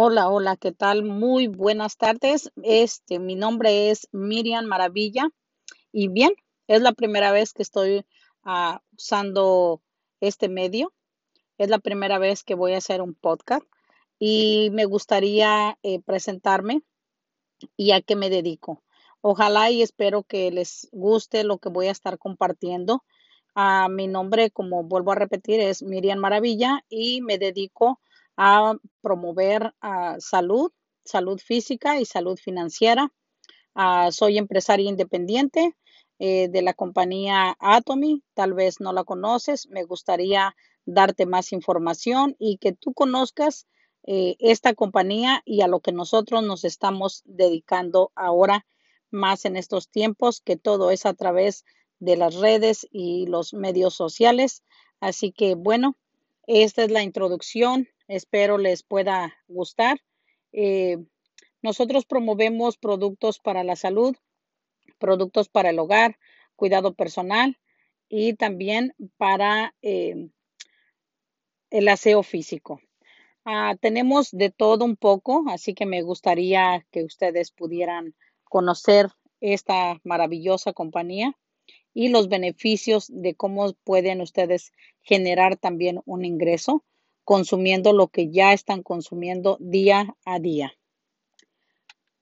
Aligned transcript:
Hola, 0.00 0.28
hola, 0.28 0.56
¿qué 0.56 0.70
tal? 0.70 1.02
Muy 1.02 1.48
buenas 1.48 1.96
tardes. 1.96 2.52
Este, 2.62 3.18
mi 3.18 3.34
nombre 3.34 3.90
es 3.90 4.06
Miriam 4.12 4.64
Maravilla 4.64 5.28
y 5.90 6.06
bien, 6.06 6.30
es 6.68 6.82
la 6.82 6.92
primera 6.92 7.32
vez 7.32 7.52
que 7.52 7.64
estoy 7.64 8.06
ah, 8.44 8.80
usando 8.96 9.82
este 10.20 10.48
medio. 10.48 10.92
Es 11.58 11.68
la 11.68 11.80
primera 11.80 12.18
vez 12.18 12.44
que 12.44 12.54
voy 12.54 12.74
a 12.74 12.78
hacer 12.78 13.02
un 13.02 13.14
podcast 13.14 13.66
y 14.20 14.70
me 14.70 14.84
gustaría 14.84 15.76
eh, 15.82 16.00
presentarme 16.00 16.82
y 17.76 17.90
a 17.90 18.00
qué 18.00 18.14
me 18.14 18.30
dedico. 18.30 18.84
Ojalá 19.20 19.68
y 19.72 19.82
espero 19.82 20.22
que 20.22 20.52
les 20.52 20.88
guste 20.92 21.42
lo 21.42 21.58
que 21.58 21.70
voy 21.70 21.88
a 21.88 21.90
estar 21.90 22.18
compartiendo. 22.18 23.02
Ah, 23.56 23.88
mi 23.90 24.06
nombre, 24.06 24.52
como 24.52 24.84
vuelvo 24.84 25.10
a 25.10 25.16
repetir, 25.16 25.58
es 25.58 25.82
Miriam 25.82 26.20
Maravilla 26.20 26.84
y 26.88 27.20
me 27.20 27.36
dedico 27.36 27.98
a 28.38 28.76
promover 29.02 29.74
ah, 29.80 30.16
salud, 30.20 30.70
salud 31.04 31.40
física 31.40 32.00
y 32.00 32.04
salud 32.04 32.38
financiera. 32.38 33.12
Ah, 33.74 34.10
soy 34.12 34.38
empresaria 34.38 34.88
independiente 34.88 35.76
eh, 36.20 36.48
de 36.48 36.62
la 36.62 36.72
compañía 36.72 37.56
Atomy. 37.58 38.22
Tal 38.34 38.54
vez 38.54 38.80
no 38.80 38.92
la 38.92 39.02
conoces. 39.02 39.68
Me 39.68 39.82
gustaría 39.82 40.54
darte 40.86 41.26
más 41.26 41.52
información 41.52 42.36
y 42.38 42.58
que 42.58 42.72
tú 42.72 42.94
conozcas 42.94 43.66
eh, 44.06 44.36
esta 44.38 44.72
compañía 44.72 45.42
y 45.44 45.62
a 45.62 45.66
lo 45.66 45.80
que 45.80 45.92
nosotros 45.92 46.44
nos 46.44 46.64
estamos 46.64 47.22
dedicando 47.26 48.12
ahora 48.14 48.66
más 49.10 49.46
en 49.46 49.56
estos 49.56 49.88
tiempos, 49.88 50.40
que 50.40 50.56
todo 50.56 50.92
es 50.92 51.06
a 51.06 51.14
través 51.14 51.64
de 51.98 52.16
las 52.16 52.36
redes 52.36 52.86
y 52.92 53.26
los 53.26 53.52
medios 53.52 53.94
sociales. 53.94 54.62
Así 55.00 55.32
que 55.32 55.56
bueno, 55.56 55.96
esta 56.46 56.84
es 56.84 56.92
la 56.92 57.02
introducción. 57.02 57.88
Espero 58.08 58.56
les 58.56 58.82
pueda 58.82 59.36
gustar. 59.48 60.00
Eh, 60.52 60.96
nosotros 61.60 62.06
promovemos 62.06 62.78
productos 62.78 63.38
para 63.38 63.64
la 63.64 63.76
salud, 63.76 64.16
productos 64.98 65.50
para 65.50 65.70
el 65.70 65.78
hogar, 65.78 66.18
cuidado 66.56 66.94
personal 66.94 67.58
y 68.08 68.32
también 68.32 68.94
para 69.18 69.74
eh, 69.82 70.30
el 71.70 71.88
aseo 71.88 72.22
físico. 72.22 72.80
Ah, 73.44 73.76
tenemos 73.78 74.30
de 74.30 74.50
todo 74.50 74.86
un 74.86 74.96
poco, 74.96 75.44
así 75.48 75.74
que 75.74 75.84
me 75.84 76.00
gustaría 76.00 76.86
que 76.90 77.04
ustedes 77.04 77.50
pudieran 77.50 78.14
conocer 78.44 79.10
esta 79.40 80.00
maravillosa 80.02 80.72
compañía 80.72 81.36
y 81.92 82.08
los 82.08 82.28
beneficios 82.28 83.06
de 83.08 83.34
cómo 83.34 83.74
pueden 83.84 84.22
ustedes 84.22 84.72
generar 85.02 85.56
también 85.56 86.00
un 86.06 86.24
ingreso 86.24 86.84
consumiendo 87.28 87.92
lo 87.92 88.08
que 88.08 88.30
ya 88.30 88.54
están 88.54 88.82
consumiendo 88.82 89.58
día 89.60 90.16
a 90.24 90.38
día. 90.38 90.72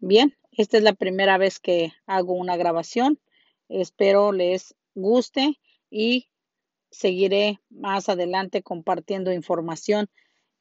Bien, 0.00 0.36
esta 0.50 0.78
es 0.78 0.82
la 0.82 0.94
primera 0.94 1.38
vez 1.38 1.60
que 1.60 1.92
hago 2.06 2.32
una 2.32 2.56
grabación. 2.56 3.20
Espero 3.68 4.32
les 4.32 4.74
guste 4.96 5.60
y 5.90 6.26
seguiré 6.90 7.60
más 7.70 8.08
adelante 8.08 8.64
compartiendo 8.64 9.32
información 9.32 10.10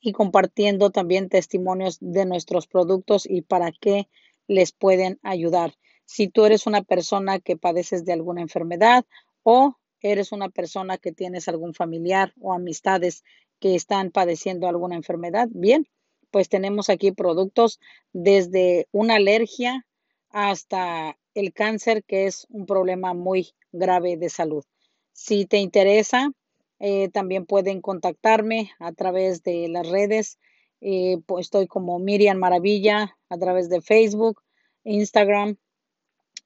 y 0.00 0.10
compartiendo 0.10 0.90
también 0.90 1.28
testimonios 1.28 1.98
de 2.00 2.24
nuestros 2.24 2.66
productos 2.66 3.30
y 3.30 3.42
para 3.42 3.70
qué 3.70 4.08
les 4.48 4.72
pueden 4.72 5.20
ayudar. 5.22 5.74
Si 6.04 6.26
tú 6.26 6.46
eres 6.46 6.66
una 6.66 6.82
persona 6.82 7.38
que 7.38 7.56
padeces 7.56 8.04
de 8.04 8.14
alguna 8.14 8.42
enfermedad 8.42 9.04
o 9.44 9.76
eres 10.02 10.32
una 10.32 10.48
persona 10.48 10.98
que 10.98 11.12
tienes 11.12 11.48
algún 11.48 11.74
familiar 11.74 12.32
o 12.40 12.52
amistades 12.52 13.24
que 13.60 13.74
están 13.74 14.10
padeciendo 14.10 14.68
alguna 14.68 14.96
enfermedad, 14.96 15.48
bien, 15.50 15.88
pues 16.30 16.48
tenemos 16.48 16.88
aquí 16.88 17.12
productos 17.12 17.78
desde 18.12 18.88
una 18.90 19.16
alergia 19.16 19.86
hasta 20.30 21.16
el 21.34 21.52
cáncer, 21.52 22.02
que 22.04 22.26
es 22.26 22.46
un 22.50 22.66
problema 22.66 23.14
muy 23.14 23.54
grave 23.70 24.16
de 24.16 24.30
salud. 24.30 24.64
Si 25.12 25.46
te 25.46 25.58
interesa, 25.58 26.32
eh, 26.80 27.10
también 27.10 27.46
pueden 27.46 27.80
contactarme 27.80 28.72
a 28.80 28.92
través 28.92 29.42
de 29.42 29.68
las 29.68 29.88
redes. 29.88 30.38
Eh, 30.80 31.18
estoy 31.38 31.68
como 31.68 31.98
Miriam 31.98 32.38
Maravilla 32.38 33.16
a 33.28 33.38
través 33.38 33.68
de 33.68 33.80
Facebook, 33.80 34.42
Instagram 34.84 35.56